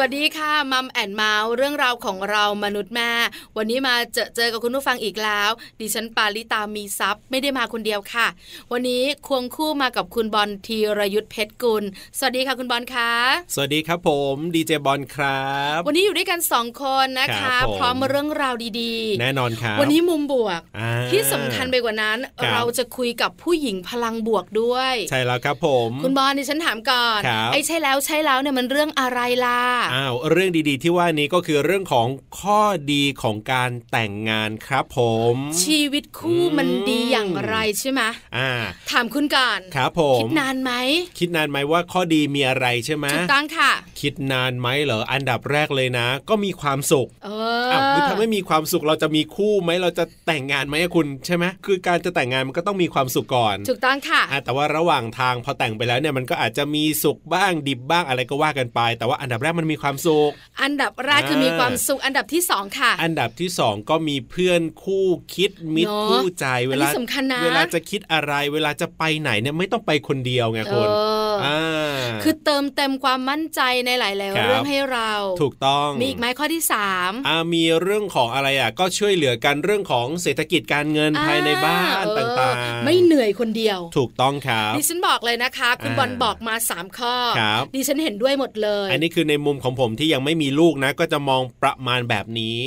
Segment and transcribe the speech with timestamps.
[0.00, 3.12] วัสดีค่ะ Mum and Mouth เรื่องราวของเรามนุษย์แม่
[3.56, 5.50] วันนี้มาเจอเจอกับคุณผู้ฟังอีกแล้ว
[5.80, 8.26] ดิฉันปาลิตามีทรัพย์ไม่ได้มาคนเดียวค่ะ
[8.72, 11.84] วันนี้ควงคู่มากับคุณบอลธีรยุทธเพชรกุล
[12.18, 13.12] สวัสดีค่ะคุณบอลค่ะ
[13.54, 20.60] สวัสดีครับผมดีเจบอลครับ วันนี้อยู่ด้วยกันสองคนนะคะ พร้อมเรื่องราวดีๆ แน่นอนครับวันนี้มุมบวก
[21.10, 22.18] ที่สำคัญไปกว่านั้น
[22.52, 27.20] เราจะคุยกับผู้หญิงพลังบวกด้วย ใช่แล้วครับผม คุณบอลดิฉันถามก่อน
[27.52, 29.62] ไอ้ใช่แล้วใช่แล้วเนี่ยมันเรื่องอะไรล่ะ
[29.94, 32.08] อ้าวเรื่องดีๆ ที่ว่านี้ก็คือเรื่องของ
[32.40, 34.98] ข้อดีของการแต่งงานครับผ
[35.32, 38.00] ม ชีวิตคู่มันดีอย่างไรใช่ไหม
[38.36, 38.50] อ่า
[38.90, 40.72] ถามคุณก่อนครับผมคิดนานไหม
[41.18, 47.28] คิดนานไหมว่าข้อดีมีอะไรใช่ไหมถูกต้องค่ะ คิดนานไหมเหรออันดับแรกเลยนะ ก็มีความสุขเอ
[47.70, 60.30] อคือถ้าไม่มีความสุขเราจะมีคู่ไหมเราจะแต่งงานไหมคุณใช่ไหมคือการจะแต่งงานมันก็ต้องมีความสุขก่อน ถูกต้องค่ะแต่ว่าระหว่างทางพอแต่งไปแล้วเนี่ยมันก็อาจจะมีสุขบ้างดิบบ้างอะไรก็ว่ากันไป แต่ว่าอันดับแรกมันมีความสุข
[60.62, 70.88] อันดับแรกคือมีความสุข อันดับที่สองค่ะ อันดับที่สองก็มีเพื่อนคู่คิดมิตรคู่ใจเวลาสำคัญนะเวลาจะคิดอะไร เวลาจะไปไหนเนี่ยไม่ต้องไปคนเดียวไงคุณ
[72.22, 87.14] คือเติมเต็มความมั่นใจในหลายๆเรื่องให้เรา ถูกต้อง มีอีกไหมข้อที่สามอ่ามีเรื่องของอะไรอะ ก็ช่วยเหลือกันเรื่องของเศรษฐกิจการเงินภายในบ้านต่างๆ ไม่เหนื่อยคนเดียว ถูกต้องครับดิฉันบอกเลยนะคะ คุณบอลบอกมา 3 ข้อ
[87.74, 92.60] ดิฉันเห็นด้วยหมดเลย อันนี้คือในมุมของผมที่ยังไม่มีลูกนะ ก็จะมองประมาณแบบนี้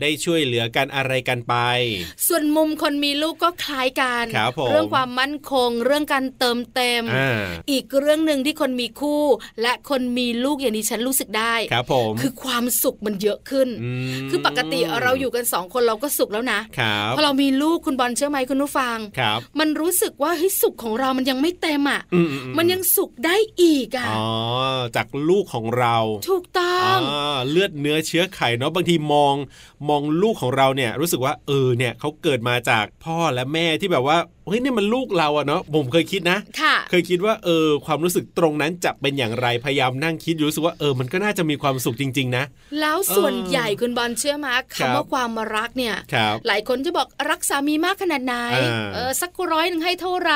[0.00, 1.54] ได้ช่วยเหลือกันอะไรกันไป
[2.26, 7.18] ส่วนมุมคนมีลูกก็คล้ายกันรเรื่องความมั่นคง เรื่องการเติมเต็มอ
[7.70, 9.22] อีกเรื่องหนึ่งที่คนมีคู่
[9.62, 13.68] และคนมีลูกอย่างนี้ฉันรู้สึกได้ครับผมคือความสุขมันเยอะขึ้น
[14.30, 16.60] คือปกติเราอยู่กันสองคนเราก็สุขแล้วนะ
[17.16, 18.98] พอเรามีลูกคุณบอลเชื่อไหมคุณนุฟัง
[19.60, 22.00] มันรู้สึกว่าเฮ้ยสุขของเรามันยังไม่เต็มอะ
[22.58, 24.28] มันยังสุขได้อีกอะอ๋อ
[24.96, 25.96] จากลูกของเรา
[26.28, 26.98] ถูกต้อง
[27.50, 29.34] เลือดเนื้อเชื้อไขเนาะบางทีมอง
[29.88, 42.44] มองลูกของเราเนี่ยรู้สึกว่าเออเนี่ยเขาเกิดมาจากพ่อและแม่ที่แบบว่าเฮ้ยนี่มันลูกเราอะเนาะผมเคยคิดนะค่ะเคยคิดว่าเออความรู้สึกตรงนั้นจะเป็นอย่างไรพยายามนั่งคิดอยู่รู้สึกว่าเออมันก็น่าจะมีความสุขจริง ๆ นะ
[42.80, 45.94] แล้วส่วนใหญ่คุณบอลเชื่อมาคำว่าความรักเนี่ย
[46.46, 48.34] หลายคนจะบอกรักสามีมากขนาดไหน
[48.94, 50.32] เออสักร้อยหนึ่งให้เท่าไร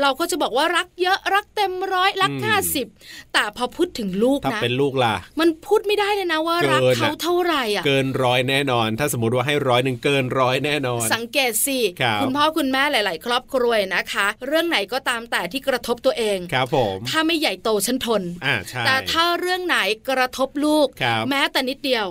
[0.00, 2.86] เราก็จะบอกว่ารักเยอะรักเต็มร้อยรักห้าสิบ
[3.32, 11.78] แต่พอพูดถึงลูกนะถ้าเป็นลูกล่ะมันพูดไม่ได้เลยนะว่ารักเขาเท่าไหร่อะเกินร้อยแน่นอน ถ้าสมมติว่าให้ร้อยหนึ่งเกินร้อยแน่นอน สังเกตสิ
[12.22, 19.78] คุณพ่อคุณแม่หลาย ๆ ครอบครัวนะคะ เรื่องไหนก็ตามแต่ที่กระทบตัวเองครับผมถ้าไม่ใหญ่โตฉันทนอ่าใช่แต่ถ้าเรื่องไหน
[20.10, 20.86] กระทบลูก
[21.30, 22.06] แม้แต่นิดเดียว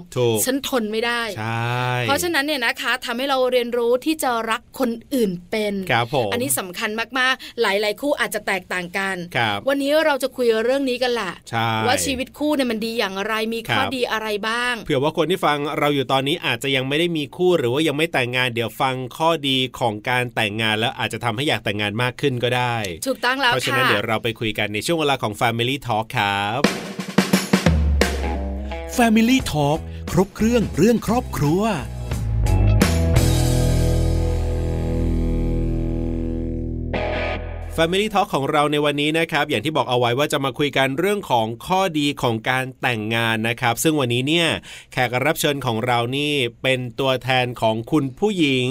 [0.45, 11.33] ฉันทนไม่ได้ใช่เพราะฉะนั้นเนี่ยนะคะทำให้เราเรียนรู้ที่จะรักคนอื่นเป็นครับผมอันนี้สำคัญมาก ๆ หลาย ๆ คู่อาจจะแตกต่างกันครับวันนี้เราจะคุยเรื่องนี้กันแหละ
[11.87, 22.75] ว่าชีวิตคู่เนี่ยมันดีอย่างไรมีข้อดีอะไรบ้าง เผื่อว่าคนที่ฟังเราอยู่ตอนนี้อาจจะยังไม่ได้มีคู่หรือว่ายังไม่แต่งงานเดี๋ยวฟังข้อดีของการแต่งงานแล้วอาจจะทำให้อยากแต่งงานมากขึ้นก็ได้
[23.07, 26.61] ถูกต้องแล้วเพราะฉะนั้นเดี๋ยวเราไปคุยกันในช่วงเวลาของ Family Talk ครับ
[28.97, 29.79] Family Talk
[30.11, 31.63] ครบเครื่องเรื่องครอบครัว
[37.79, 44.47] Family Talk ของเราในวันนี้นะครับอย่างที่บอกเอาไว้ว่าจะมาคุยกันเรื่องของข้อดีของการแต่งงานนะครับ ซึ่งวันนี้เนี่ย
[44.91, 46.33] แขกรับเชิญของเรานี่
[46.63, 48.69] เป็นตัวแทนของคุณผู้หญิง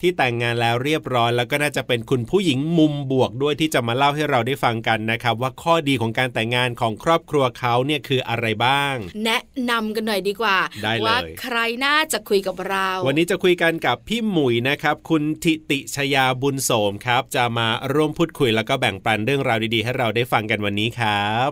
[0.00, 10.58] ที่แต่งงานแล้วเรียบร้อย แล้วก็น่าจะเป็นคุณผู้หญิงมุมบวกด้วยที่จะมาเล่าให้เราได้ฟังกันนะครับ ว่าข้อดีของการแต่งงานของครอบครัวเขาเนี่ยคืออะไรบ้าง แนะนำกันหน่อยดีกว่า
[11.04, 21.48] ว่าใครน่าจะคุยกับเรา วันนี้จะคุยกันกับพี่หมุยนะครับ คุณทิติชยาบุญโสมครับ จะมาร่วมพูดคุยแล้วก็แบ่งปันเรื่องราวดีๆ ให้เราได้ฟังกันวันนี้ครับ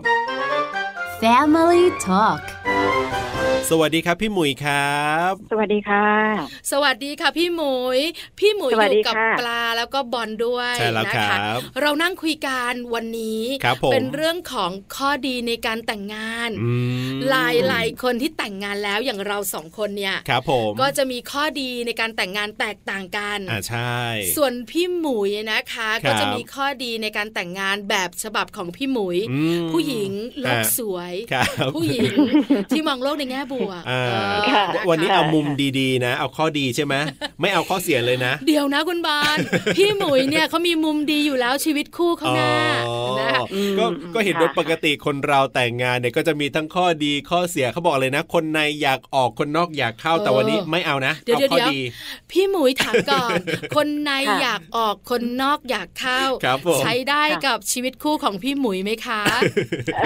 [1.21, 2.41] Family Talk
[3.71, 6.07] สวัสดีครับพี่หมุยครับ สวัสดีค่ะ
[6.71, 7.99] สวัสดีค่ะพี่หมุย
[8.39, 10.75] พี่หมุยอยู่กับปลาแล้วก็บอลด้วย
[11.07, 11.35] นะคะ
[11.81, 13.43] เรานั่งคุยกันวันนี้
[13.93, 16.49] เป็นเรื่องของข้อดีในการแต่งงาน
[17.29, 23.97] หลายหลายคนที่แต่งงานแล้วอย่างเราสองคนเนี่ยครับผมก็จะมีข้อดีในการแต่งงานแตกต่างกันอ่าใช่
[24.35, 29.17] ส่วนพี่หมุยนะคะ ก็จะมีข้อดีในการแต่งงานแบบฉบับของพี่หมุย
[29.71, 30.11] ผู้หญิง
[30.41, 31.13] โลกสวย
[31.75, 32.11] ผู้หญิง
[32.69, 36.95] ที่มองโลกในแง่บบวกอ่าเออค่ะวันนี้เอามุมค่ะดีๆนะ เอาข้อดีใช่ไหม
[37.41, 39.37] ไม่เอาข้อเสียเลยนะ เดี๋ยวนะคุณบาน
[39.77, 42.53] พี่หมุยเนี่ยเขามีมุมดีอยู่แล้วชีวิตคู่เขานะ
[42.87, 43.41] อ๋อนะคะ
[43.79, 51.79] ก็อืมก็เห็นค่ะโดยปกติคนเราแต่งงานเนี่ยก็จะมีทั้งข้อดีข้อเสียเขาบอกเลยนะ คนในอยากออกคนนอกอยากเข้าเออแต่วันนี้ไม่เอานะเดี๋ยวเอาข้อเดี๋ยวดี
[52.31, 53.33] พี่หมุยถามก่อน
[53.75, 59.21] คนในค่ะอยากออกคนนอกอยากเข้าครับผมใช้ได้ค่ะกับชีวิตคู่ของพี่หมุยไหมคะ
[60.01, 60.05] เอ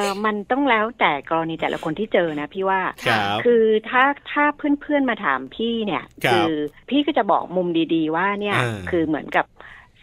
[0.00, 6.52] อมันต้องแล้วแต่กรณีแต่ละคนที่เจอนะพี่ว่าครับคือถ้าถ้าเพื่อนๆมาถามพี่เนี่ยครับอ
[6.90, 9.46] พี่ก็จะบอกมุมดีๆว่าเนี่ยอ่าคือเหมือนกับ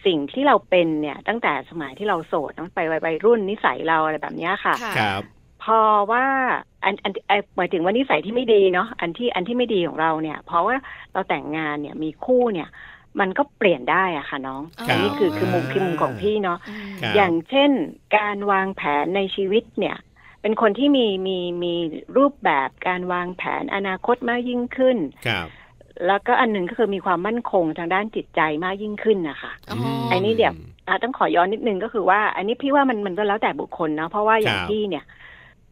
[0.06, 5.22] สิ่งที่เราเป็นเนี่ยตั้งแต่สมัยที่เราโสดตั้งไปวัยรุ่นนิสัยเราอะไรแบบเนี้ยค่ะค่ะครับ
[5.64, 5.80] พอ
[6.12, 6.26] ว่า
[6.84, 10.76] อันอันเอ่อหมายถึงว่านิสัยที่ไม่ดีเนาะอันที่อันที่ไม่ดีของเราเนี่ย เพราะว่า
[11.14, 12.70] เราแต่งงานเนี่ยมีคู่เนี่ย
[13.20, 17.72] มันก็เปลี่ยนได้อะค่ะน้องอ๋ออัอันนี้คือคือมุมคือมุมของพี่เนาะอืมครับอย่างเช่น
[18.18, 19.98] การวางแผนในชีวิตเนี่ย
[20.46, 21.74] เป็นคนที่มีมีมี
[22.18, 24.98] รูปแบบการวางแผนอนาคตมากยิ่งขึ้น
[25.28, 25.48] ครับ
[26.08, 30.54] แล้วก็อันหนึ่งก็คือมีความมั่นคงทางด้านจิตใจมากยิ่งขึ้นนะคะอ๋อไอ้นี่เดี๋ยว
[30.88, 35.06] อะต้องขอย้อนนิดนึงก็คือว่า อันนี้พี่ว่ามันมันก็แล้วแต่บุคคลเนาะเพราะว่าอย่างครับพี่เนี่ย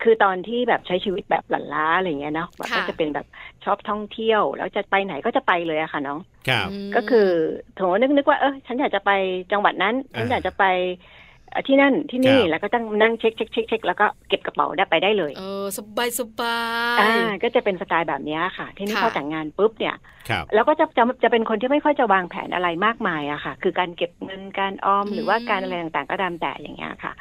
[0.04, 3.28] คือตอนที่แบบใช้ชีวิตแบบหลั่นล้าอะไรเงี้ยเนาะค่ะก็จะเป็นแบบ
[3.64, 7.28] ชอบท่องเที่ยว แล้วจะไปไหนก็จะไปเลยอะค่ะน้องครับมก็คือ
[7.76, 9.12] โถนึกนึกว่าเออฉันอยากจะไป
[9.52, 11.23] จังหวัดนั้นอ่าฉันอยากจะไปเอ่อ
[11.68, 16.58] ที่นั่นที่นี่ครับแล้วก็ต้องนั่งเช็คเช็คเช็คเช็คแล้วก็เก็บกระเป๋าได้ไปได้เลยเออสบายสบา
[16.98, 19.96] ยอ่าก็จะเป็นสไตล์แบบเนี้ยค่ะ ที่นี่ค่ะพอแต่งงานปุ๊บเนี่ย
[20.30, 27.14] ครับแล้วก็จะจะจะเป็นคนที่ไม่ค่อยจะวางแผนอะไรมากมายอะค่ะ คือการเก็บเงินการออมหรือว่าการอะไรต่างๆก็ตามแต่อย่างเงี้ยค่ะ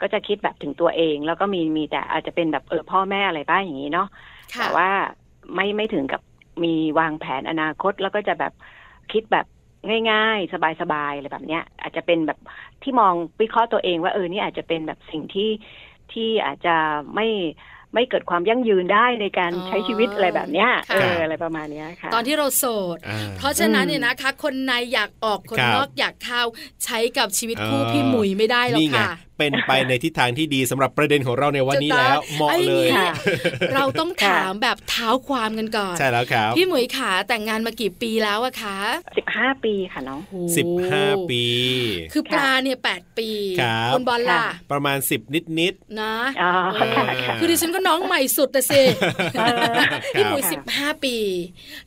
[0.00, 4.08] ก็จะคิดแบบถึงตัวเอง แล้วก็มีมีแต่อาจจะเป็นแบบเออพ่อแม่อะไรบ้างอย่างนี้เนาะ
[4.54, 4.88] ค่ะแต่ว่า
[5.54, 6.20] ไม่ไม่ถึงกับ
[6.64, 8.52] มีวางแผนอนาคตแล้วก็จะแบบ
[9.12, 9.46] คิดแบบ
[10.10, 12.38] ง่ายๆ สบายๆอะไรแบบเนี้ย อาจจะเป็นแบบ
[12.82, 15.50] ที่มองวิเคราะห์ตัวเองว่าเออนี่อาจจะเป็นแบบสิ่งที่
[16.12, 16.76] ที่อาจจะ
[17.14, 17.28] ไม่
[17.94, 22.64] ไม่เกิดความยั่งยืนได้ในการอ๋อใช้ชีวิตอะไรแบบเนี้ยค่ะเอออะไรประมาณเนี้ยค่ะ ตอนที่เราโส
[22.96, 26.42] ดอ่าเพราะฉะนั้นเนี่ยนะคะ คนในอยากออกคนครับนอกอยากเข้า
[26.84, 33.12] ใช้กับชีวิตคู่เออพี่หมุยไม่ได้หรอกนี่ไงค่ะ เป็นไปในทิศทางที่ดีสำหรับประเด็นของเราในวันนี้จะตามแล้วเหมาะไอ้เลยนี่ค่ะ
[33.74, 38.78] เราต้องค่ะถามแบบเท้าความกันก่อน ใช่แล้วครับ พี่หมุยขาแต่งงานมากี่ปีแล้วอะคะ
[39.18, 41.44] สิบห้าปีค่ะน้องโอ้สิบห้าปี
[42.12, 43.30] คือปลาเนี่ยแปดปี
[43.60, 48.82] ครับณบอลล่ะค่ะประมาณสิบนิดนิดนะอ๋อเออค่ะค่ะคือดิฉันก็น้องใหม่สุดแต่สิ
[49.38, 49.42] เอ
[49.72, 49.76] อ
[50.14, 51.16] พี่หมุยค่ะสิบห้าปี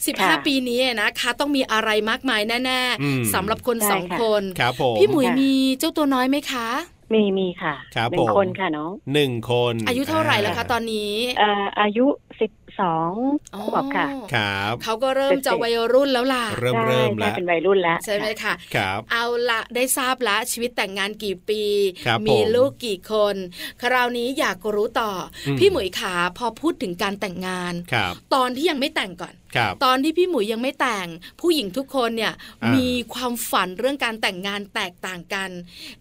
[0.05, 6.67] สิบค่ะห้าปีนี้นะคะต้องมีอะไรมากมายแน่อืมๆสำหรับคนใช่สองค่ะคนครับผมพี่หมุยค่ะมีเจ้าตัวน้อยไหมคะ
[7.13, 12.05] มีมีค่ะครับหนึ่งผมคนค่ะน้องหนึ่งคนอายุเท่าไหร่แล้วคะตอนนี้เอ่ออายุ
[12.39, 13.13] สิบ สอง
[13.53, 21.63] อ๋อขวบค่ะครับเขาก็เริ่มจะวัยรุ่นแล้วล่ะ เริ่มใช่เริ่มใช่แล้วเป็นวัยรุ่นแล้วใช่ไหมคะครับเอาละได้ทราบละชีวิตแต่งงานกี่ปี
[22.05, 23.35] ครับมีผมลูกกี่คน
[23.81, 25.11] คราวนี้อยากรู้ต่อ
[25.47, 31.07] อมพี่หมวยขาพอพูดถึงการแต่งงานครับตอนที่ยังไม่แต่งก่อนครับตอนที่พี่หมุยยังไม่แต่ง
[31.41, 32.33] ผู้หญิงทุกคนเนี่ย
[32.63, 35.49] อ่ามีมีความฝันเรื่องการแต่งงานแตกต่างกัน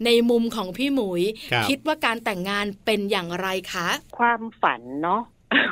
[0.05, 1.23] ในมุมของพี่หมุย
[1.53, 3.89] ครับคิดว่าการแต่งงานเป็นอย่างไรคะ
[4.19, 5.23] ความฝันเนาะ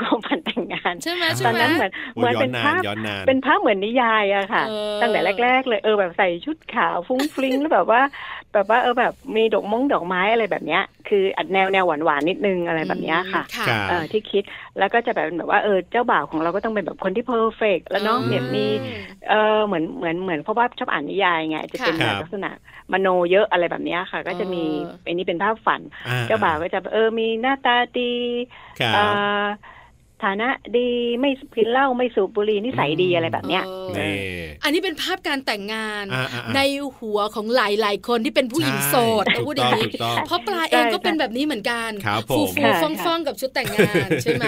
[0.03, 8.01] ความฝันแต่งงานใช่ไหมอ่าใช่ตอนไหมนั้นเหมือนโอ้เหมือนย้อเป็นนนานภาพย้อนนานเป็นภาพเหมือนนิยายอะค่ะเออตั้งแต่แรก ๆ เลยเออแบบใส่ชุดขาวฟุ้งฟริ้งแล้วแบบว่า
[8.53, 14.43] แบบว่าเออแบบมีดอกมงดอกไม้อะไรแบบเนี้ย คืออัดแนวแนวหวานๆนิดนึงอะไรแบบเนี้ยค่ะค่ะครับเออที่คิด
[14.79, 18.67] แล้วก็จะแบบแบบว่าเออเจ้าบ่าวของเราก็ต้องเป็นแบบคนที่เพอร์เฟกแล้วเนาะเนี่ยมี
[19.29, 22.51] เออเหมือนเหมือนเหมือนเพราะว่าชอบอ่านนิยายไงจะเป็นคแบรับบลักษณะ
[22.93, 28.13] มโนเยอะอะไรแบบเนี้ยค่ะ ก็จะมีเอออันนี้เป็นภาพฝันอ่เจ้าบ่าวก็จะเออมีหน้าตาดี
[28.81, 29.05] ครับเอ่
[29.41, 29.45] อ
[30.25, 30.89] ฐานะดี
[31.21, 34.15] ไม่กินเหล้าไม่สูบบุหรี่นิสัยดีอะไรแบบเนี้ยเออนี่
[34.65, 36.61] อันนี้เป็นภาพการแต่งงานอ่าอ่าอ่าใน
[36.99, 44.45] หัวของหลาย ๆ คนที่เป็นผู้หญิงโสดใช่เอาพูดอถูย่ากงต้องนี้ถูกต้องเพราะปลาเองก็เป็นแบบนี้เหมือนกันครับผมฟูฟูค่ะฟ่องฟ่องๆกับชุดแต่งงานใช่ไหม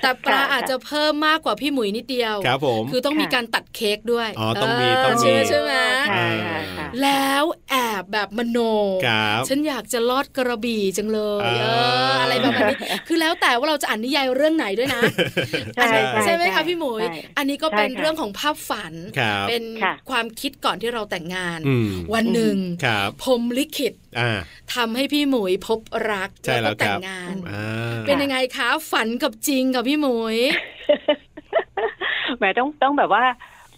[0.00, 5.72] แต่ปลาค่ะอาจจะเพิ่มมากกว่าพี่หมุยนิดเดียวครับผมคือต้องมีค่ะการตัดเค้กด้วยอ๋อต้องมีเต้องมีใช่ไหม
[6.08, 8.58] ใช่ไหมค่ะค่ะค่ะแล้วแอบแบบมโน
[9.06, 11.66] ครับฉันอยากจะลอดกระบี่จังเลยอ่าเอ
[12.10, 12.76] ออะไรประมาณนี้
[13.08, 15.01] คือแล้วแต่ว่าเราจะอ่านนิยายเรื่องไหนด้วยนะ
[15.76, 24.30] ใช่อันนี้ใช่ใช่ไหมใช่คะพี่หมุยใช่อันนี้ก็เป็นใช่ค่ะเรื่องของภาพฝันครับเป็นค่ะความคิดก่อนที่เราแต่งงานอืมวันหนึ่งครับพรหมลิขิตอ่า
[24.74, 25.80] ทำให้พี่หมุยพบ
[26.10, 30.36] รักใช่แล้วก็แต่ครังบงานอ่าเป็นยังไงคะฝันกับจริงกับพี่หมุย
[32.38, 33.24] แหมต้องต้องแบบว่า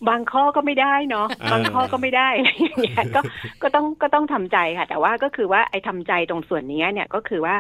[0.09, 3.21] บางข้อก็ไม่ได้เนาะอ่าบางข้อก็ไม่ได้อะไรอย่างเงี้ยก็
[3.63, 7.55] ก็ต้องก็ต้องทำใจค่ะ แต่ว่าก็คือว่าไอ้ทำใจตรงส่วนนี้เนี่ยก็คือว่า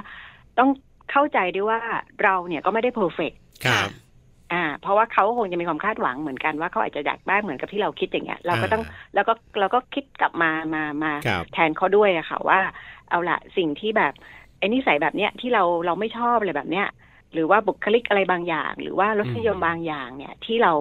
[0.59, 0.71] ต้อง
[1.11, 1.80] เข้าใจด้วยว่า
[2.23, 3.32] เราเนี่ยก็ไม่ได้เพอร์เฟก
[3.66, 3.88] ครับ
[4.52, 8.82] อ่า เพราะว่าเขาคงจะมีความคาดหวังเหมือนกันว่าเขาอาจจะอยากได้เหมือนกับที่เราคิดอย่างเงี้ย เราก็ต้อง
[9.14, 12.58] แล้วก็เราก็คิดกลับมามามาครับแทนเขาด้วยอะค่ะว่า
[13.11, 14.12] เอาละสิ่งที่แบบ
[14.58, 16.88] ไอ้นิสัยแบบเนี้ยที่เราเราไม่ชอบอะไรแบบเนี้ย
[17.32, 20.73] หรือว่าบุคลิกอะไรบางอย่าง หรือว่ารสนิยมบางอย่างเนี่ยที่เรา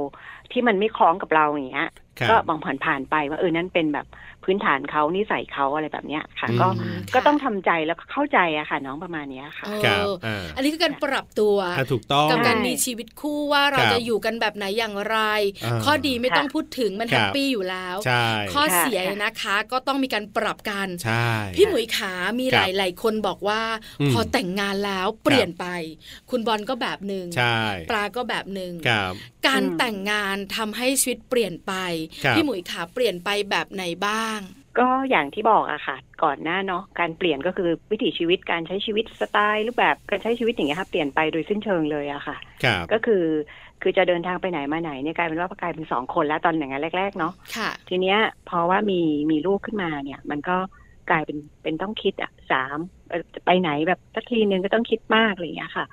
[0.52, 1.90] ที่มันไม่คล้องกับเราอย่างเงี้ย
[2.20, 4.08] ครับก็บางผ่านผ่านๆไปว่าเออนั่นเป็นแบบ
[4.46, 15.18] พื้นฐานเขานิสัยเขาอะไรแบบเนี้ยค่ะ ก็อืมก็ต้องทำใจแล้วก็เข้าใจอะค่ะ น้องประมาณเนี้ยค่ะเอครับออ่าอันนี้คือการปรับตัวอะถูกต้องกับการใช่มีชีวิตคู่ว่าเราครับจะอยู่กันแบบไหนอย่างไร
[15.64, 23.62] อ่าข้อดีไม่ต้องพูดถึงมันคแฮรับปปี้อยู่แล้วใช่ข้อค่ะเสียค่ะนะคะก็ต้องมีการปรับกันใช่พี่หมุยขามีคหรับลาย ๆ คนบอกว่า
[24.02, 25.66] อืมพอแต่งงานแล้วเปลี่ยนไป
[26.30, 27.60] คุณบอลก็แบบหนึ่งใช่
[27.90, 29.14] ปลาก็แบบหนึ่งครับ
[29.48, 31.74] การอืมแต่งงานทำให้ชีวิตเปลี่ยนไป
[32.24, 34.33] ครับพี่หมุยขาเปลี่ยนไปแบบไหนบ้าง
[34.80, 43.26] ก็อย่างที่บอกอะค่ะ ก่อนหน้าเนาะการเปลี่ยนก็คือวิถีชีวิตการใช้ชีวิตสไตล์รูปแบบการใช้ชีวิตอย่างเงี้ยค่ะเปลี่ยนไปโดยสิ้นเชิงเลยอะค่ะครับก็คือ
[43.82, 48.18] คือจะเดินทางไปไหนมาไหนเนี่ยกลายเป็นว่ากลายเป็นสองคนแล้วตอนอย่างนั้นแรก ๆ เนาะค่ะทีเนี้ย
[48.50, 49.02] พอว่ามี
[49.32, 50.58] มีลูกขึ้นมาเนี่ย มันก็
[51.10, 52.78] กลายเป็นเป็นต้องคิดอะสาม
[53.10, 55.86] เอ่อไปไหนแบบสักทีนึงก็ต้องคิดมากอะไรอย่างเงี้ยค่ะ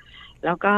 [0.45, 0.73] แล้วก็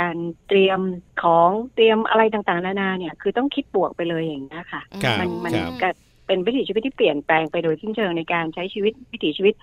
[0.00, 0.16] การ
[0.48, 0.80] เตรียม
[1.22, 5.88] ของเตรียมอะไรต่างๆ นานาเนี่ย คือต้องคิดบวกไปเลยอย่างเงี้ยค่ะครับมันมันครับก็
[6.32, 9.54] เป็นวิถีชีวิตที่เปลี่ยนแปลงไปโดยสิ้นเชิงในการใช้ชีวิตวิถีชีวิต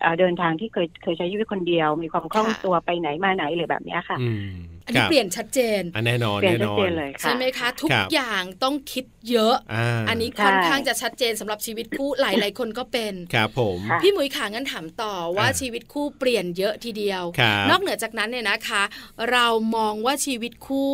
[0.00, 4.48] เอ่อเดินทางที่เคยเคยใช้ชีวิตคนเดียว มีความคล่องค่ะตัวไปไหนมาไหนเลยแบบเนี้ยค่ะอืม
[4.86, 18.82] อันคนี้รับเปลี่ยนชัดเจนอันแน่นอนเปลี่ยนแน่ชันดอเจนนเลยค่ะใช่ไหมคะ ทุกครับอย่างต้องคิดเยอะอ่าอันนี้ใช่ค่อนข้างจะชัดเจนสำหรับชีวิตคู่หลายๆคนก็เป็นครับผมค่ะพี่หมุยขางั้นถามต่อว่าอ่าชีวิตคู่เปลี่ยนเยอะทีเดียวครับนอกเหนือจากนั้นเนี่ยนะคะ
[19.30, 20.92] เรามองว่าชีวิตคู่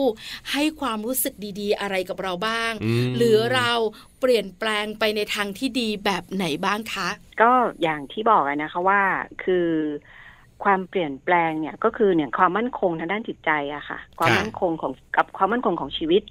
[0.53, 3.71] ให้ความรู้สึกดีๆ อะไรกับเราบ้างอืมหรือเรา
[4.21, 7.09] เปลี่ยนแปลงไปในทางที่ดีแบบไหนบ้างคะ
[7.43, 7.51] ก็
[7.83, 9.01] อย่างที่บอกอะนะคะว่า
[9.45, 9.69] คือ
[10.65, 16.23] ความเปลี่ยนแปลงเนี่ยก็คือเนี่ยความมั่นคงทางด้านจิตใจอะค่ะ ความครับมั่นคงของกับความมั่นคงของชีวิต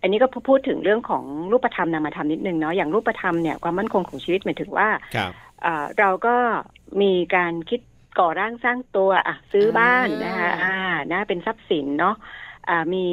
[0.00, 5.32] อันนี้ก็พูดถึงเรื่องของรูปธรรมนามธรรมนิดนึงเนาะอย่างรูปธรรมเนี่ยความมั่นคงของชีวิตหมายถึงว่าครับ
[5.62, 6.36] เอ่อเราก็
[7.02, 7.80] มีการคิด
[8.18, 10.76] ก่อร่างสร้างตัวอะซื้อบ้านอ่านนะคะอ่า
[11.12, 12.44] นะเป็นทรัพย์สินเนาะอ่า
[12.94, 13.06] มี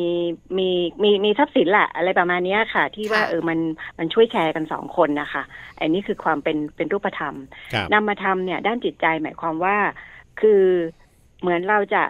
[0.57, 0.69] มี
[1.03, 3.59] มีมีทรัพย์สินแหละอะไรประมาณเนี้ยค่ะ ที่ว่าเออมัน
[3.99, 5.43] มันช่วยแชร์กันสองคนนะคะ
[5.79, 7.35] อันนี้คือความเป็นเป็นรูปธรรม
[7.73, 9.77] ครับนำมาทำเนี่ย ด้านจิตใจหมายความว่า
[10.41, 10.63] คือ
[11.41, 12.03] เหมือนเราจะ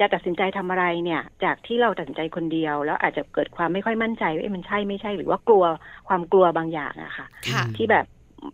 [0.00, 5.64] จะตัดสินใจทำอะไรเนี่ย จากที่เราตัดสินใจคนเดียว แล้วอาจจะเกิดความไม่ค่อยมั่นใจว่าเอ๊ะมันใช่ไม่ใช่หรือว่ากลัว
[6.08, 8.06] ความกลัวบางอย่างอะค่ะค่ะที่แบบ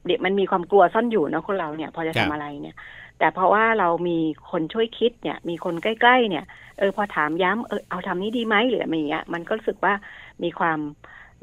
[0.06, 2.76] เด็กมันมีความกลัวซ่อนอยู่เนอะคนเราเนี่ย พอจะครัทำบอะไรเนี่ย
[3.18, 4.18] แต่เพราะว่าเรามี
[4.50, 6.44] คนช่วยคิดเนี่ย มีคนใกล้ๆเนี่ย
[6.78, 9.94] เออพอถามย้ำเออเอาทำนี้ดีไหมหรืออะไรอย่างเงี้ยมันก็รู้สึกว่า
[10.42, 10.78] มีความ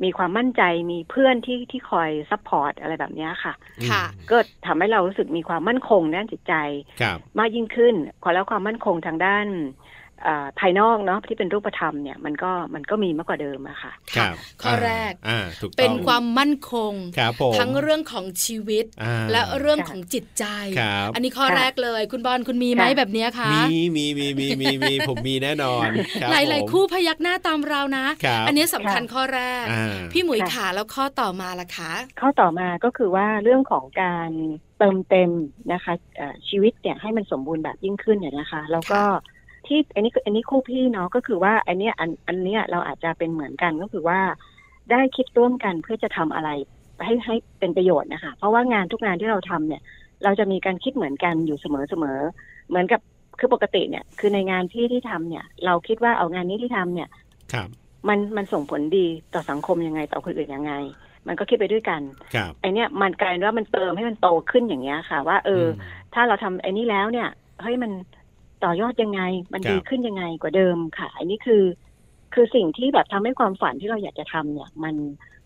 [0.03, 0.61] มีความมั่นใจ
[0.91, 3.53] มีเพื่อนที่ที่คอย support อะไรแบบเนี้ยค่ะ
[3.91, 6.53] ค่ะก็ทำให้เรารู้สึกมีความมั่นคงด้านจิตใจ
[7.01, 10.02] ครับมากยิ่งขึ้นขอแล้วความมั่นคงทางด้านเอ่อ
[10.59, 20.45] ภายนอกเนาะที่เป็นรูปธรรมเนี่ยมันก็มันก็มีมากกว่าเดิมอะค่ะครับข้อแรกอ่าถูกต้องเป็นความมั่นคงครับผมทั้งเรื่องของชีวิตอ่าและเรื่องค่ะของจิตใจ
[20.79, 25.87] ครับอันนี้ข้อค่ะแรกเลย คุณบอลคุณมีไหมค่ะแบบเนี้ยคะมีมีมีมีมีมีผมมีแน่นอน
[26.23, 34.31] รับหลายผมๆคู่พยักหน้าตามเรานะครับอันนี้สำคัญค่ะข้อแรกอ่าพี่หมุยค่ะขาแล้วข้อต่อมาล่ะคะ ข้อต่อมาก็คือว่าเรื่องของการ
[34.79, 35.31] เติมเต็ม
[35.73, 39.01] นะคะเอ่อชีวิตเนี่ยให้มันสมบูรณ์แบบยิ่งขึ้นเนี่ยนะคะ แล้วก็
[39.67, 44.19] ที่อันนี้อันนี้คู่พี่เนาะก็คือว่าอันเนี้ยอันอันเนี้ยเราอาจจะเป็นเหมือนกันก็คือว่า
[44.91, 46.49] ได้คิดร่วมกันเพื่อจะทำอะไร
[47.05, 49.81] ให้ให้เป็นประโยชน์นะคะ เพราะว่างานทุกงานที่เราทำเนี่ย
[50.23, 52.19] เราจะมีการคิดเหมือนกันอยู่เสมอเสมอ
[52.69, 53.01] เหมือนกับ
[53.39, 57.09] คือปกติเนี่ย คือในงานที่ที่ทำเนี่ย เราคิดว่าเอางานนี้ที่ทำเนี่ย
[57.53, 57.67] ครับ
[58.09, 60.73] มันมันส่งผลดีต่อสังคมยังไงต่อคนอื่นยังไง
[61.27, 62.01] มันก็คิดไปด้วยกัน
[62.35, 65.81] ครับไอเนี้ยมันกลายเป็นว่ามันเติมให้มันโตขึ้นอย่างเงี้ยค่ะ ว่า เอออม
[66.13, 67.29] ถ้าเราทำไอ้นี้แล้วเนี่ย
[67.61, 67.91] เฮ้ยมัน
[68.63, 69.21] ต่อยอดยังไง
[69.53, 71.63] มันครับดีขึ้นยังไงกว่าเดิมค่ะ อันนี้คือ
[72.33, 74.95] คือสิ่งที่แบบทำให้ความฝันที่เราอยากจะทำเนี่ย มัน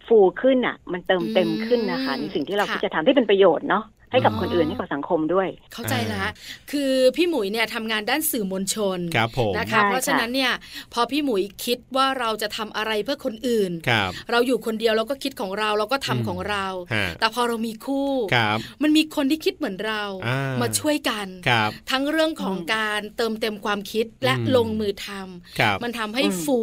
[0.07, 6.25] ฟูขึ้นอะ มันเติมเต็มขึ้นนะคะในสิ่งที่เราค่ะคิดจะทำที่เป็นประโยชน์เนาะ ให้กับอ๋อคนอื่นให้กับสังคมด้วย เข้าใจละ
[6.71, 10.53] คือพี่หมุยเนี่ยทำงานด้านสื่อมวลชนครับผมนะคะใช่เพราะฉะนั้นเนี่ย
[10.93, 26.59] พอพี่หมุยคิดว่าเราจะทำอะไรเพื่อคนอื่นครับเราอยู่คนเดียวเราก็คิดของเราเราก็ทำอืมของเราฮะแต่พอเรามีคู่ครับมันมีคนที่คิดเหมือนเราอ่ามมาช่วยกันครับทั้งเรื่องของอืมการเติมเต็มความคิดและอืมลงมือทำครับมันทำให้อืมฟู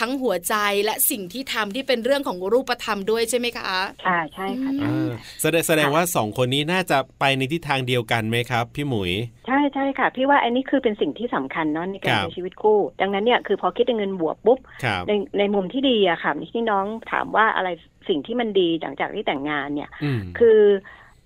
[0.00, 0.54] ทั้งหัวใจ
[0.84, 3.70] และสิ่งที่ทำที่เป็นเรื่องของรูปธรรมด้วยใช่ไหมคะ
[4.06, 5.08] ค่ะใช่ค่ะอือ่า
[5.42, 9.12] แสดงแสดงว่าสองคนนี้น่าจะไปในทิศทางเดียวกันไหมครับ พี่หมุย
[9.46, 17.68] ใช่ใช่ค่ะ พี่ว่าอันนี้คือเป็นสิ่งที่สำคัญเนาะในการครับใช้ชีวิตคู่ ดังนั้นเนี่ยคือพอคิดในเงินบวกปุ๊บครับในในมุมที่ดีอะค่ะที่น้องถามว่าอะไร
[18.08, 20.60] สิ่งที่มันดีหลังจากที่แต่งงานเนี่ยอืมคือ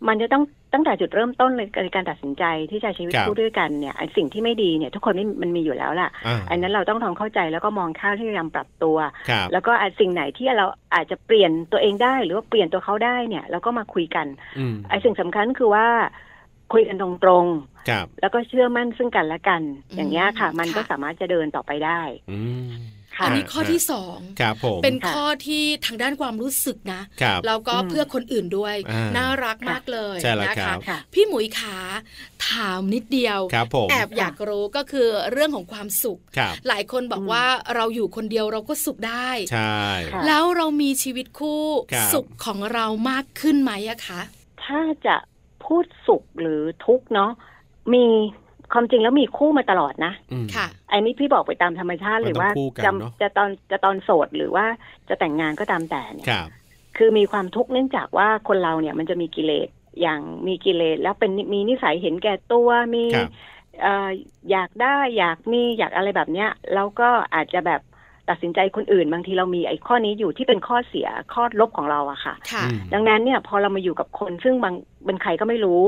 [0.08, 8.96] มันจะต้อง ตั้งแต่จุดเริ่มต้นเลยในการตัดสินใจที่จะใช้ชีวิตครับคู่ด้วยกันเนี่ยไอ้สิ่งที่ไม่ดีเนี่ยทุกคนไม่มันมีอยู่แล้วล่ะอ่าอันนั้นเราต้องทำเข้าใจแล้วก็มองข้ามที่จะพยายามปรับตัว
[9.28, 14.26] ครับแล้วก็อาจสิ่งไหนที่เราอาจจะเปลี่ยนตัวเองได้หรือว่าเปลี่ยนตัวเขาได้เนี่ยเราก็มาคุยกัน
[14.58, 15.86] อืมไอ้สิ่งสำคัญคือว่า
[16.72, 17.08] คุยกันตร
[17.42, 22.00] งๆครับแล้วก็เชื่อมั่นซึ่งกันและกันอืมอย่างเงี้ยค่ะ มันก็ค่ะสามารถจะเดินต่อไปได้
[23.12, 31.76] อืมค่ะอันนี้ข้อที่สองครับผมเป็นค่ะข้อที่ทางด้านความรู้สึกนะครับแล้วก็อืมเพื่อคนอื่นด้วยอ่าน่ารักมากเลยใช่แล้วนะครัคะบค่ะพี่หมุยขา
[32.48, 44.20] ถามนิดเดียวครับผมแอบอยากรู้ก็คือเรื่องของความสุขครับหลายคนบอกอืมว่าเราอยู่คนเดียวเราก็สุขได้ใช่ค่ะแล้วเรามีชีวิตคู่ครับสุขของเรามากขึ้นไหมอะคะ
[44.64, 45.16] ถ้าจะ
[45.64, 47.30] พูดสุขหรือทุกข์เนาะ
[47.94, 48.06] มี
[48.74, 54.66] ความจริงแล้วมีคู่มาตลอดนะอืมค่ะอันนี้พี่บอกไปตามธรรมชาติมันหรือว่าต้องคู่กันจะเนอะจะตอนจะตอนโสดหรือว่า
[55.08, 56.48] จะแต่งงานก็ตามแต่เนี่ยครับ
[56.96, 59.68] คือมีความทุกข์เนื่องจากว่าคนเราเนี่ยมันจะมีกิเลส
[60.00, 63.30] อย่างมีกิเลสแล้วเป็นมีนิสัยเห็นแก่ตัวมีครับ
[63.82, 64.08] เอ่อ
[64.50, 67.80] อยากได้อยากมีอยากอะไรแบบเนี้ยแล้วก็อาจจะแบบ
[68.28, 74.74] ตัดสินใจคนอื่น บางทีเรามีไอ้ข้อนี้อยู่ที่เป็นข้อเสียข้อลบของเราอะค่ะค่ะอืมดังนั้นเนี่ยพอเรามาอยู่กับคนซึ่งบาง
[75.04, 75.82] เป็นใครก็ไม่รู้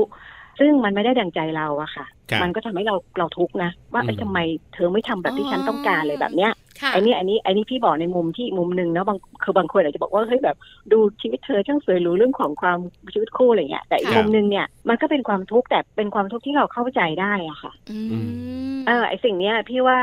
[0.59, 4.39] ซึ่งมันไม่ได้ดังใจเราอะค่ะ ครับมันก็ทำให้เราเราทุกข์นะ ว่าเอ้ยอืม ทำไม
[4.73, 10.57] เธอไม่ทำแบบที่ฉันต้องการเลยแบบเนี้ย ค่ะไอ้นี่อันนี้ไอ้นี่พี่บอกในมุมที่มุมหนึ่งนะบางคือบางคนอาจจะบอกว่าเฮ้ยแบบ
[10.91, 12.79] ดูชีวิตเธอช่างสวยหรูเรื่องของความ
[13.13, 18.19] ชีวิตคู่อะไรเงี้ยแต่อีกครับ มุมหนึ่งเนี่ยมันก็เป็นความทุกข์แต่เป็นความทุกข์ที่เราเข้าใจได้อะค่ะอือื
[18.75, 19.99] มเออไอ้สิ่งเนี้ยพี่ว่า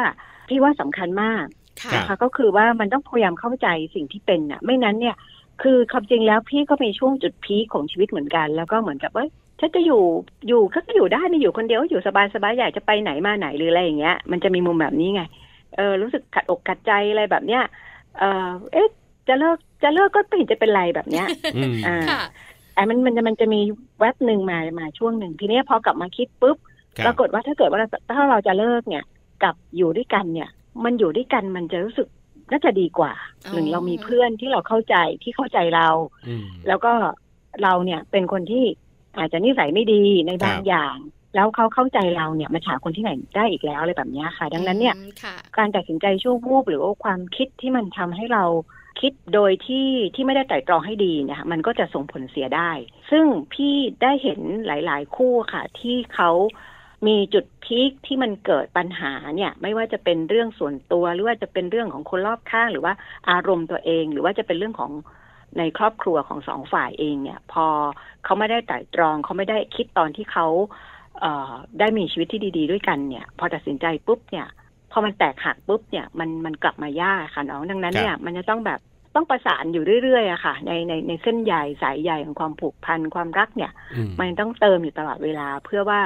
[0.49, 1.45] พี่ว่าสำคัญมาก
[1.83, 5.17] ค่ะ นะคะก็คือว่ามันต้องพยายามเข้าใจสิ่งที่เป็นน่ะไม่นั้นเนี่ย
[5.63, 9.27] คือความจริงแล้วพี่ก็มีช่วงจุดพีคของชีวิตเหมือนกัน แล้วก็เหมือนกับว่า
[9.65, 10.03] ฉันจะอยู่
[10.49, 15.23] อยู่ก็อยู่ได้ไม่อยู่คนเดียวอยู่สบายสบายอยากจะไปไหนมาไหนหรืออะไรอย่างเงี้ย มันจะมีมุมแบบนี้ไง
[15.77, 17.63] เออรู้สึกขัดอกขัดใจอะไรแบบเนี้ย
[18.19, 18.89] เออเอ๊ะ
[19.29, 21.27] จะเลิกจะเลิกก็ไม่เห็นจะเป็นไรแบบเนี้ย
[21.57, 22.23] อืมอ่าค่ะ
[22.75, 23.61] ไอ้มันมันจะมันจะมี
[24.01, 26.57] แวบหนึ่งมามาช่วงหนึ่งทีเนี้ยพอกลับมาคิดปุ๊บ
[26.97, 29.05] ครัปบรากฏว่าถ้าเกิดว่าเราถ้าเราจะเลิกเนี่ย
[29.43, 30.49] กับอยู่ด้วยกันเนี่ย
[30.85, 32.09] มันอยู่ด้วยกันมันจะรู้สึก
[32.51, 33.13] น่าจะดีกว่า
[33.47, 35.89] อ๋อหนึ่งเรามีเพื่อนที่เราเข้าใจที่เข้าใจเรา
[36.29, 36.93] อืมแล้วก็
[37.63, 38.65] เราเนี่ยเป็นคนที่
[39.19, 40.97] อาจจะนิสัยไม่ดีในบางครับอย่าง
[41.35, 48.45] แล้วเขาเข้าใจเราเนี่ยมาหาคนที่ไหนได้อีกแล้วอะไรแบบเนี้ยค่ะ ดังนั้นเนี่ยอืมค่ะการตัดสินใจชั่ววูบหรือว่าความคิดที่มันทำให้เรา
[49.01, 52.71] คิดโดยที่ที่ไม่ได้ไตร่ตรองให้ดีเนี่ยมันก็จะส่งผลเสียได้
[53.11, 56.31] ซึ่งพี่ได้เห็นหลาย ๆ คู่ค่ะ ที่เขา
[57.07, 62.93] มีจุดพีคที่มันเกิดปัญหาเนี่ย ไม่ว่าจะเป็นเรื่องส่วนตัว หรือว่าจะเป็นเรื่องของคนรอบข้าง หรือว่า
[63.31, 64.93] อารมณ์ตัวเอง หรือว่าจะเป็นเรื่องของ
[65.59, 67.67] ในครอบครัวของสองฝ่ายเองเนี่ย พอ
[68.25, 70.47] เขาไม่ได้ไตร่ตรองเขาไม่ได้คิดตอนที่เขา
[71.21, 74.47] เอ่อได้มีชีวิตที่ดี ๆ ด้วยกันเนี่ย พอตัดสินใจปุ๊บเนี่ย
[74.93, 78.81] พอมันแตกหักปุ๊บเนี่ยมันมันกลับมายากค่ะน้องดังนั้นเนี่ยมันจะต้องแบบ
[79.15, 86.01] ต้องประสานอยู่เรื่อยๆอะค่ะ ในในในเส้นใยสายใยของความผูกพันความรักเนี่ยอืมมันต้องเติมอยู่ตลอดเวลาเพื่อว่า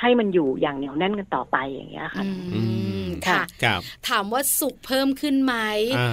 [0.00, 2.62] ให้มันอยู่อย่างเหนียวแน่นกันต่อไปอย่างเงี้ยค่ะอือื
[3.04, 5.54] มมค่ะครับถามว่าสุขเพิ่มขึ้นไหม
[5.98, 6.10] อ่า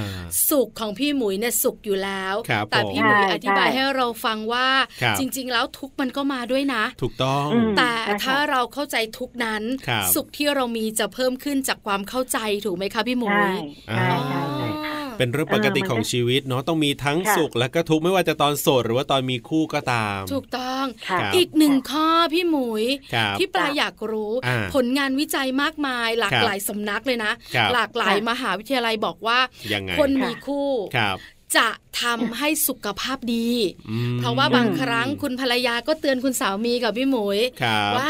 [0.50, 4.68] สุขของพี่หมุยเนี่ยสุขอยู่แล้วครับแต่ผมพี่หมุยใช่อธิบายใช่ให้เราฟังว่า
[5.02, 13.58] ครับจริง ๆ แล้วทุกข์มันก็มาด้วยนะ ถูกต้องอืมแต่ใช่ค่ะถ้าเราเข้าใจทุกข์นั้นครับสุขที่เรามีจะเพิ่มขึ้นจากความเข้าใจถูกไหมคะพี่หมุใช่ย
[13.96, 14.79] ใช่ใช่ใช่ค่ะ
[15.20, 22.84] เป็นเรื่องปกติเออมันก็ของชีวิตเนาะต้องมีทั้งค่ะสุขและก็ทุกข์ไม่ว่าจะตอนโสดหรือว่าตอนมีคู่ก็ตาม ถูกต้องค่ะครับอีกหนึ่งข้อพี่หมุย
[23.16, 29.40] ครับที่ปลาอยากรู้อ่าผลงานวิจัยมากมาย หลากครับหลายสำนักเลยนะครับหลากหลายมหาวิทยาลัยบอกว่า
[29.74, 31.18] ยังไงคนมีคู่ครับ
[31.58, 31.68] จะ
[32.02, 33.50] ทำให้สุขภาพดี
[33.90, 38.10] อืมเพราะว่าบางครั้งคุณภรรยาก็เตือนคุณสามีกับพี่หมุยครับว่า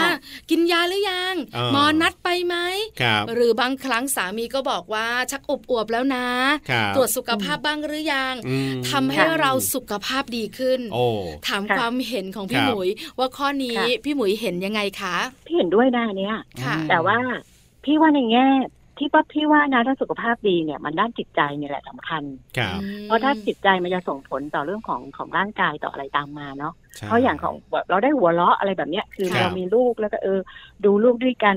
[0.49, 2.56] กินยาหรือยังเออหมอนัดไปไหม
[3.02, 6.28] ครับหรือบางครั้งสามีก็บอกว่าชักอบอวบแล้วนะ
[6.69, 11.06] ครับตรวจสุขภาพบ้างหรือยังอืมทำให้เราสุขภาพดีขึ้นโอ้
[11.47, 15.15] ถามค่ะความเห็นของพี่ครับหมุยว่าข้อนี้ค่ะพี่หมุยเห็นยังไงคะ
[15.47, 17.17] พี่เห็นด้วยนะอันเนี้ยค่ะแต่ว่า
[17.84, 18.47] พี่ว่าในแง่
[19.00, 22.24] ที่ว่าพี่ว่านะถ้าสุขภาพดีเนี่ยมันด้านจิตใจเนี่ยแหละสำคัญ
[22.58, 30.40] ครับเพราะถ้าจิตใจมันจะส่งผลต่อเรื่องของของร่างกายต่ออะไรตามมาเนาะใช่เพราะอย่างของแบบเราได้หัวเราะอะไรแบบเนี้ยคือครับเรามีลูกแล้วก็เออ
[30.86, 31.56] ดูลูกด้วยกัน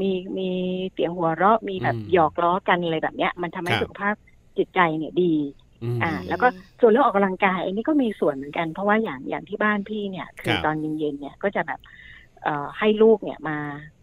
[0.00, 0.48] มีมี
[0.92, 4.14] เสียงหัวเราะมีแบบอืมหยอกล้อกันอะไรแบบเนี้ย มันทำให้ครับสุขภาพ
[4.58, 5.34] จิตใจเนี่ยดี
[5.82, 6.46] อืมอ่า แล้วก็
[6.80, 11.94] ส่วนเรื่องออกกำลังกายอันนี้ก็มีส่วนเหมือนกันเพราะว่าอย่างอย่างที่บ้านพี่เนี่ย คือครับตอนเย็นๆเนี่ยก็จะแบบเอ่อ
[12.78, 13.58] ให้ลูกเนี่ยมา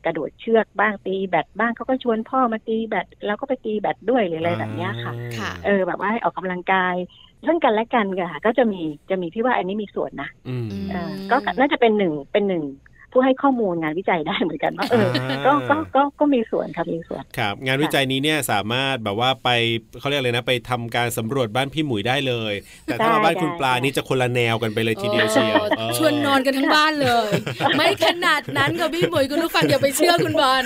[0.05, 6.95] กระโดดเชือกบ้างตีแบดบ้างเขาก็ชวนพ่อมาตีแบดแล้วก็ไปตีแบดด้วยหรืออะไรแบบเนี้ยค่ะค่ะเออแบบว่าให้ออกกำลังกาย
[7.45, 12.63] ซึ่งกันและกันค่ะ ก็จะมีจะมีพี่ว่าอันนี้มีส่วนนะอืมเออก็น่าจะเป็นหนึ่งเป็นหนึ่ง
[13.11, 15.09] ผู้ให้ข้อมูลงานวิจัยได้เหมือนกันว่าเออ
[15.45, 19.49] ก็ก็ก็ก็มีส่วนครับมีส่วนครับงานวิจัยนี้เนี่ยสามารถแบบว่าไป
[19.99, 22.53] เขาเรียกอะไรนะไปทำการสำรวจบ้านพี่หมุยได้เลย
[22.85, 27.29] แต่ถ้าได้มาบ้านคุณได้ปลานี่จะคนละแนวกันไปเลยทีเดียวเชียวโอ้เออชวนนอนกันทั้งบ้านเลย
[27.77, 30.63] ไม่ขนาดนั้นค่ะพี่หมุยคุณผู้ฟังอย่าไปเชื่อคุณบอล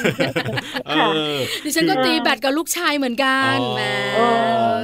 [0.88, 0.94] เอ
[1.34, 3.82] อดิฉันก็ตีแบดกับลูกชายเหมือนกันอ๋อแหม
[4.16, 4.26] โอ้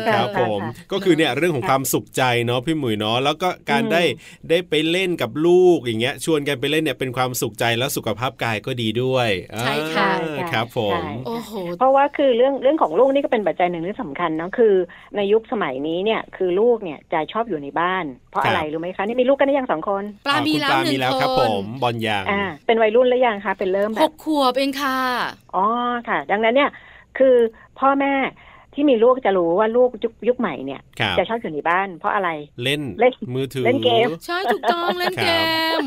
[0.08, 4.04] ครับค่ะผมค่ะก็คือเนี่ยเรื่องของความสุขใจเนาะพี่หมุยเนาะแล้วก็การอืมได้
[4.50, 10.10] ได้ไปเล่นกับลูกอย่างเงี้ยชวนกันไปเล่นเนี่ยเป็นความสุขขใจแล้วสุขภาพกายก็ดีด้วยใช่ค่ะ
[10.40, 14.74] อ่าครับผมใช่โอ้โหเพราะว่าคือเรื่องเรื่องของลูกนี่ก็เป็นปัจจัยหนึ่งที่สำคัญเนาะคือ
[15.16, 25.00] ในยุคสมัยนี้เนี่ยคือลูกเนี่ยจะชอบอยู่ในบ้าน เพราะครับอะไรรู้ไหมคะนี่มีลูกกันได้ยังสองคนปลามีคุณแล้วปลาหนึ่มีงแล้วคครับผนมบอลยางอ่าเป็นวัยรุ่นหรือยังคะเป็นเริ่มแบหบกขวบเองค่ะ
[25.56, 25.66] อ๋อ
[26.10, 26.70] ค่ะ ดังนั้นเนี่ย
[27.18, 27.36] คือ
[27.80, 28.14] พ่อแม่
[28.74, 32.30] ที่มีลูกจะรู้ว่าลูกยุคยุคใหม่เนี่ยครับจะชอบอยู่ในบ้าน เพราะอะไร
[32.64, 35.28] เล่นเล่นมือถือเล่นเกมใช่ถูกต้องเล่นเก
[35.82, 35.84] ม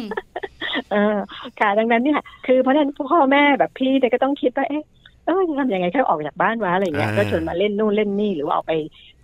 [0.93, 1.17] เออ
[1.61, 4.85] ค่ะดังนั้นเนี่ยคือเพราะฉะนั้นพ่อแม่แบบพี่เนี่ยก็ต้องคิดว่าเอ๊ะ
[5.27, 8.75] เออทำยังไงแค่ออกจากบ้านวะอะไรเงี้ยอ่าก็ชวนมาเล่นนู่นเล่นนี่หรือว่าออกไป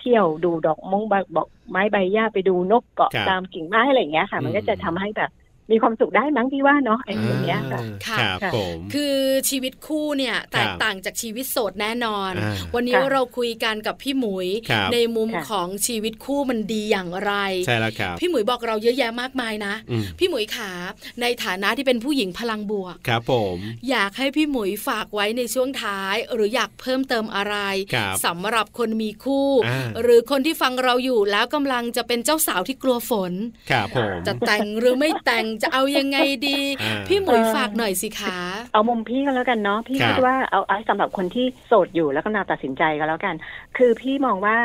[0.01, 5.31] เที่ยวดูดอกมงใบบอกไม้ใบหญ้าไปดูนกเกาะครับตามกิ่งไม้อะไรอย่างเงี้ยค่ะ มันก็อืมจะทำให้แบบ
[5.73, 9.17] มีความสุขได้มั้งพี่ว่าเนาะไอ้ตรงเนี้ยค่ะค่ะครับค่ะผมคือ
[9.51, 17.33] ชีวิตคู่เนี่ยแตกครับต่างจากชีวิตโสดแน่นอนอ่าวันนี้ค่ะเราคุยกันกับพี่หมุยครับในมุมค่ะของชีวิตคู่มันดีอย่างไร
[17.67, 20.73] ใช่แล้วครับพี่หมุยบอกเราเยอะแยะมากมายนะอืมพี่หมุยขา
[21.21, 23.57] ในฐานะที่เป็นผู้หญิงพลังบวกครับผม
[23.91, 27.57] อยากให้พี่หมุยฝากไว้ในช่วงท้าย หรืออยากเพิ่มเติมอะไร
[27.95, 33.33] ครับสำหรับคนมีคู่อ่าหรือคนที่ฟังเราอยู่แล้วกำลังจะเป็นเจ้าสาวที่กลัวฝน
[33.71, 38.39] ครับผมจะแต่งหรือไม่แต่งจะเอายังไงดีอ่าพี่หมุยฝากหน่อยสิคะ
[38.73, 43.35] เอามุมพี่ก็แล้วกันเนาะพี่ครับคิดว่าเอาเอาสำหรับคนที่โสดอยู่แล้วก็นาตัดสินใจก็แล้วกัน
[43.77, 44.57] คือพี่มองว่า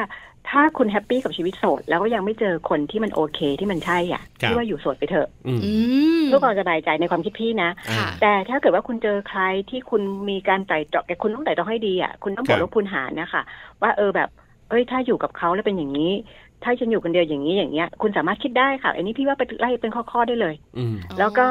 [0.52, 5.74] ถ้าคุณแฮปปี้กับชีวิตโสด แล้วก็ยังไม่เจอคนที่มันโอเคที่มันใช่อะครับพี่ว่าอยู่โสดไปเถอะอืมอื
[6.22, 13.42] มเพื่อความสบายใจในความคิดพี่นะอ่าค่ะแต่ถ้าเกิดว่าคุณเจอใครที่คุณมีการไต่ตรองแต่คุณต้องไต่ตรองให้ดีอะคุณต้องบครัวกบลบคูณหารนะคะ
[13.82, 14.30] ว่าเออแบบ
[14.70, 16.12] เอ้ยถ้าอยู่กับเขาแล้วเป็นอย่างนี้
[16.66, 21.46] ถ้าฉันอยู่คนเดียวอย่างนี้อย่างเงี้ย คุณสามารถคิดได้ค่ะ อันนี้พี่ว่าไปไล่เป็นข้อๆได้เลยอืมแล้วก็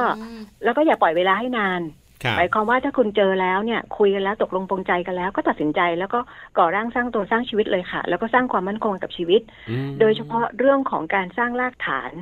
[0.65, 1.83] แล้วก็อย่าปล่อยเวลาให้นาน
[2.23, 6.21] ครับหมายความว่าถ้าคุณเจอแล้วเนี่ย คุยกันแล้วตกลงปรงใจกันแล้ว ก็ตัดสินใจแล้วก็
[6.59, 12.13] ก่อร่างสร้างตัวสร้างชีวิตเลยค่ะ แล้วก็สร้างความมั่นคงกับชีวิตอืมโดยเฉพาะเรื่องของการสร้างรากฐาน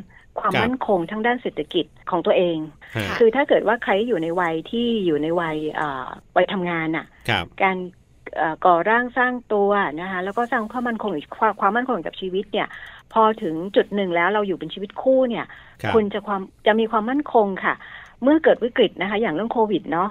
[0.41, 2.57] ความครับมั่นคงทั้งด้านเศรษฐกิจของตัวเอง
[2.97, 8.02] ฮะค่ะคือถ้าเกิดว่าใครอยู่ในวัยที่อยู่ในวัยเอ่อวัยทำงานน่ะครับการเอ่อ
[8.65, 12.69] ก่อร่างสร้างตัวนะคะแล้วก็สร้างความมั่นคงความความมั่นคงกับชีวิตเนี่ย
[13.13, 15.47] พอถึงจุดหนึ่งแล้วเราอยู่เป็นชีวิตคู่เนี่ย
[15.83, 17.75] ครับคุณจะความจะมีความมั่นคงค่ะ
[18.23, 20.11] เมื่อเกิดวิกฤตนะคะ อย่างเรื่องโควิดเนาะ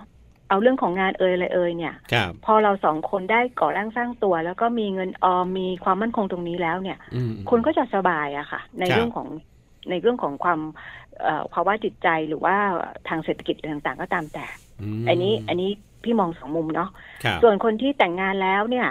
[0.50, 9.28] เอาเรื่องของงานเอ่ยอะไรเอ่ยเนี่ยครับพอเราสองคนได้ก่อร่างสร้างตัว แล้วก็มีเงินออมมีความมั่นคงตรงนี้แล้วเนี่ยอืมคุณก็จะสบายอะค่ะ ในครับเรื่องของ
[9.90, 10.60] ในเรื่องของความ
[11.22, 12.56] เอ่อภาวะจิตใจหรือว่า
[13.08, 14.46] ทางเศรษฐกิจอะไรต่างๆ ก็ตามแต่
[15.02, 15.72] มอันนี้อันนี้
[16.04, 16.90] พี่มองสองมุมเนาะ
[17.24, 18.88] ครับส่วนคนที่แต่งงานแล้วเนี่ย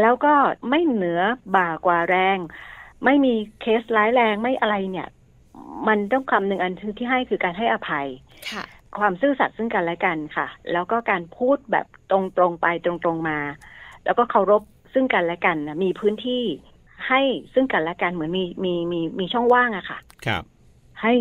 [0.00, 0.32] แล้วก็
[0.70, 1.20] ไม่เหนือ
[1.56, 2.38] บ่ากว่าแรง
[3.04, 5.08] ไม่มีเคสร้ายแรงไม่อะไรเนี่ย
[5.88, 8.06] มันต้องคำหนึ่งอันที่ให้คือการให้อภัย
[8.52, 8.64] ค่ะ
[8.98, 12.18] ความซื่อสัตย์ซึ่งกันและกันค่ะ แล้วก็การพูดแบบตร
[12.48, 13.38] งๆไปตรงๆมา
[14.04, 16.44] แล้วก็เคารพซึ่งกันและกันนะมีพื้นที่
[17.08, 17.20] ให้
[17.54, 20.42] ซึ่งกันและกันเหมือนมีมีมีมีช่องว่างอะค่ะ ครับ
[21.00, 21.12] ให้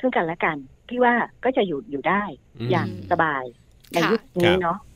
[0.00, 0.56] ซึ่งกันและกัน
[0.88, 2.22] พี่ว่าก็จะอยู่อยู่ได้
[2.58, 3.44] อืมอย่างสบาย
[3.92, 4.76] ในค่ะยุคนี้เนาะ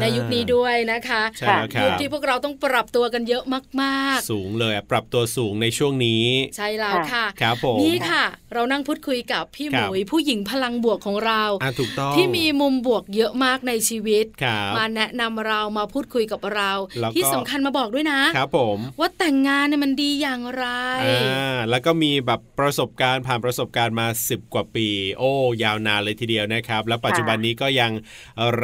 [0.00, 3.44] ในยุคนี้ด้วยนะคะใช่แล้วคยุรัคบที่พวกเราต้องปรับตัวกันเยอะ
[3.82, 8.24] มากสูงเลยอะปรับตัวสูงในช่วงนี้ๆใช่แล้วค่ะครับผมนี่ค่ะ
[8.54, 20.66] เรานั่งพูดคุยกับพี่คหรับมุยผู้หญิงพลังบวกของเราอะถูกต้องที่มีมุมบวกเยอะมากในชีวิตครับมาแนะนำเรามาพูดคุยกับเราแล้วก็ที่สำคัญมาบอกด้วยนะครับผมว่าแต่งงานเนี่ยมันดีอย่างไร
[21.04, 27.92] อ่าแล้วก็มีแบบประสบการณ์ผ่านประสบการณ์มา 10 กว่าปี โอ้ยาวนานเลยทีเดียวนะครับ แล้วปัจจุบันนี้ก็ยัง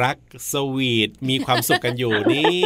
[0.01, 0.17] รัก
[0.51, 0.68] สวี
[1.07, 2.63] ทมีความสุขกันอยู่นี่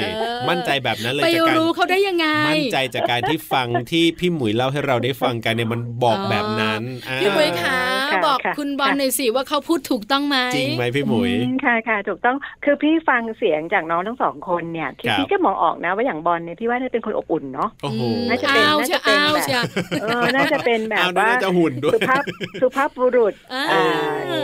[0.00, 7.80] เออมั่นใจแบบนั้นเลยไปจากการรู้เขาได้ยังไง มั่นใจจากการที่ฟังที่พี่หมุยเล่าให้เราได้ฟังกันเนี่ยมันบอกอ๋อแบบนั้นอ่าพี่หมุยคะ
[8.14, 19.60] ค่ะบอกค่ะคุณบอลหน่อยสิว่าเขาพูดถูกต้องไหมจริงไหมพี่หมุยอืค่ะค่ะถูกต้องคือพี่ฟังเสียงจากน้องทั้งสองคนเนี่ยที่ครับพี่ก็มองออกนะว่าอย่างบอลเนี่ยพี่ว่าน่าเป็นคนอบอุ่นเนาะโอ้โหอืมน่าจะเป็นอ้าวน่าเชีจะยเป็นอ้าวแบบเชีย
[20.02, 22.22] เออน่าจะเป็นแบบอ้าวนี่ว่าน่าจะหุ่นด้วยสุภาพ
[22.62, 23.82] สุภาพบุรุษอ่าอ่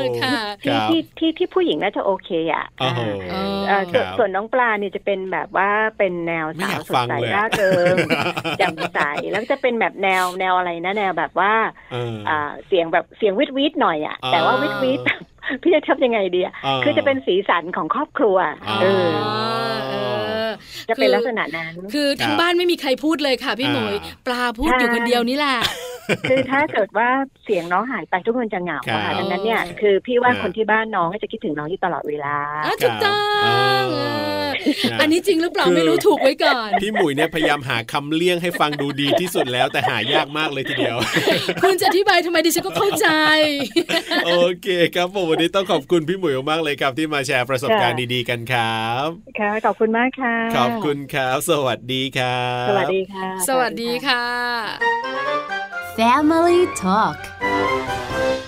[0.03, 7.97] าค่ะคที่รับที่ที่ที่ผู้หญิงน่าจะโอเคอะโอ้โหอ่าเออเอ่อส่วนครับส่วนน้องปลาเนี่ยจะเป็นแบบว่าเป็นแนวไม่สาอยวกสดฟังใสเลยอะร่าเริง
[8.59, 11.53] แจ่มใสแล้วจะเป็นแบบแนวแนวอะไรนะแนวแบบว่า
[11.93, 15.01] เอออ่าเสียงแบบเสียงวิทวิทหน่อยอะอ่าแต่ว่าวิทวิท
[15.63, 18.37] พี่จะทำยังไงดีอะาคือจะเป็นสีสันของครอบครัว
[18.69, 19.95] อ๋อเออเอ
[20.45, 20.49] อ
[20.89, 25.57] จะเป็นคือลักษณะนั้น คือทั้งครับบ้านไม่มีใครพูดเลยค่ะพี่หมวยอ่าปลาพูดอยู่คนเดียวนี่แหละ
[26.29, 27.09] คือถ้าเกิดว่า
[27.45, 34.07] เสียงน้องหายไปทุกคนจะเหงาครับอะค่ะดังนั้นเนี่ยคือพี่ว่าครับคนที่บ้านน้องก็จะคิดถึงน้องอยู่ตลอดเวลาอะถูกต้องครับเอ
[34.45, 34.49] อ
[34.93, 40.97] นะอันนี้จริงหรือเปล่าคือไม่รู้ถูกไว้ก่อน พี่หมุยเนี่ยพยายามหาคำเลี่ยงให้ฟังดูดีที่สุดแล้วแต่หายากมากเลยทีเดียว
[41.63, 43.09] คุณจะอธิบายทำไมดิฉันก็เข้าใจ
[44.27, 49.07] โอเคครับผมวันนี้ต้องขอบคุณพี่หมุยมากๆเลยครับที่มาแชร์ประสบการณ์ค่ะดีๆกันครับ
[49.39, 55.60] ค่ะขอบคุณมากค่ะ ขอบคุณครับ สวัสดีครับ สวัสดีค่ะ สวัสดีค่ะ
[56.01, 57.19] Family Talk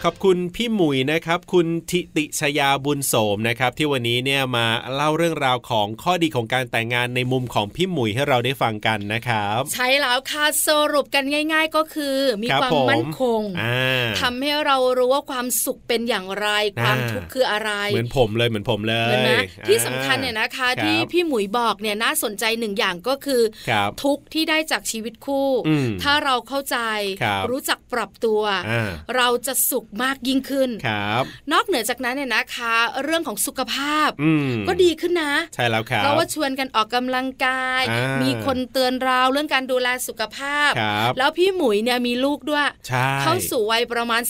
[0.06, 16.48] ขอบคุณพี่หมุยนะครับ คุณทิติชยาบุญโสมนะครับ ที่วันนี้เนี่ยมาเล่าเรื่องราวของข้อดีของการแต่งงานในมุมของพี่หมุยให้เราได้ฟังกันนะครับ ใช้แล้วค่ะสรุปกันง่าย ๆก็คือ มีรับความผมั่นคงอ่าทำให้เรารู้ว่าความสุขเป็นอย่างไร
[16.82, 26.78] ความอ่าทุกข์คืออะไร เหมือนผมเลยเหมือนผมเลยเห็นไหมอ่าที่สำคัญเนี่ยนะคะรับที่พี่หมุยบอกเนี่ยน่าสนใจหนึ่งอย่างก็คือครับทุกข์ที่ได้จากชีวิตคู่อืมถ้าเราเข้าใจ
[27.22, 44.22] ครับรู้จักปรับตัวอ่าเราจะสุขมากยิ่งขึ้นครับ นอกเหนือจากนั้นเนี่ยนะคะเเรื่องของสุขภาพอืมก็ดีขึ้นนะ ใช่แล้วครับเพราะว่าชวนกันออกกำลังกายอ่ามีมีคนเตือนเราเรื่องการดูแลสุขภาพครับแล้วพี่หมุยเนี่ยมีลูกด้วยใช่เข้าสู่วัยประมาณ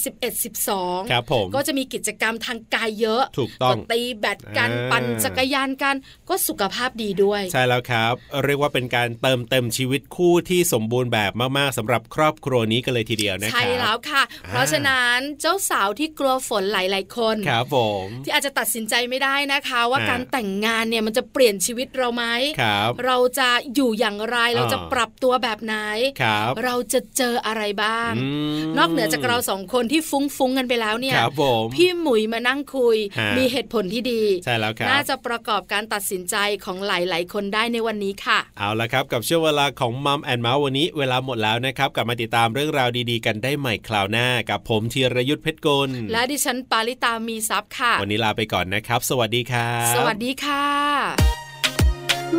[0.53, 5.97] 11-12ครับผมก็จะมีกิจกรรมทางกายเยอะ ถูกต้องก็ตีแบดกันอ่าปั่นจักรยานกัน
[6.29, 22.25] ก็สุขภาพดีด้วย ใช่แล้วครับ เรียกว่าเป็นการเติมเต็มชีวิตคู่ที่สมบูรณ์แบบมากๆสำหรับครอบครัวนี้กันเลยทีเดียวนะครับใช่แล้วค่ะ เพราะฉะนั้นเจ้าสาวที่กลัวฝนหลายๆคนครับผมที่อาจจะตัดสินใจไม่ได้นะคะว่าอ่าการแต่งงานเนี่ยมันจะเปลี่ยนชีวิตเราไหม
[22.61, 25.75] ครับเราจะอยู่อย่างไรเราอ่าจะปรับตัวแบบไหน
[26.23, 50.67] ครับเราจะเจออะไรบ้างอืมนอกเหนือจากเราสองคนที่ฟุ้งฟุ้งๆกันไปแล้วเนี่ยครับผมพี่หมุยมานั่งคุยฮะมีเหตุผลที่ดีใช่แล้วครับน่าจะประกอบการตัดสินใจของหลาย ๆ คนได้ในวันนี้ค่ะ เอาละครับกับช่วงเวลาของมัมแอนเมาส์วันนี้เวลาหมดแล้วนะครับกลับมาติดตามเรื่องราวดี ๆ กันได้ใหม่คราวหน้ากับผมธีรยุทธเพชรกุลและดิฉันปาริตามีซัพ์ค่ะ วันนี้ลาไปก่อนนะครับ สวัสดีครับสวัสดีค่ะ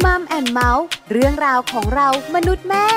[0.04, 2.88] มัมแอนเมาส์เรื่องราวของเรามนุษย์แม่